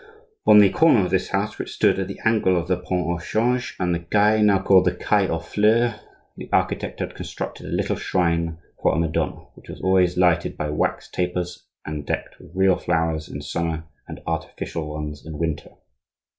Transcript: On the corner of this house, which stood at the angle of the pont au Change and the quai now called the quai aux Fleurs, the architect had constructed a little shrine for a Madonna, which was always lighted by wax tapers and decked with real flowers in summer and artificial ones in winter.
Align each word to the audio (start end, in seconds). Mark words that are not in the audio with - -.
On 0.47 0.57
the 0.57 0.71
corner 0.71 1.05
of 1.05 1.11
this 1.11 1.29
house, 1.29 1.59
which 1.59 1.75
stood 1.75 1.99
at 1.99 2.07
the 2.07 2.19
angle 2.25 2.57
of 2.57 2.67
the 2.67 2.75
pont 2.75 3.05
au 3.05 3.19
Change 3.19 3.75
and 3.79 3.93
the 3.93 3.99
quai 3.99 4.41
now 4.41 4.59
called 4.59 4.85
the 4.85 4.95
quai 4.95 5.27
aux 5.27 5.37
Fleurs, 5.37 5.93
the 6.35 6.49
architect 6.51 7.01
had 7.01 7.13
constructed 7.13 7.67
a 7.67 7.69
little 7.69 7.95
shrine 7.97 8.57
for 8.81 8.95
a 8.95 8.99
Madonna, 8.99 9.45
which 9.53 9.69
was 9.69 9.79
always 9.79 10.17
lighted 10.17 10.57
by 10.57 10.71
wax 10.71 11.07
tapers 11.07 11.67
and 11.85 12.07
decked 12.07 12.39
with 12.39 12.49
real 12.55 12.77
flowers 12.77 13.29
in 13.29 13.43
summer 13.43 13.83
and 14.07 14.19
artificial 14.25 14.89
ones 14.91 15.23
in 15.23 15.37
winter. 15.37 15.69